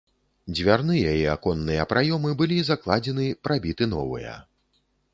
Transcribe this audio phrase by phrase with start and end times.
[0.53, 4.39] Дзвярныя і аконныя праёмы былі закладзены, прабіты новыя.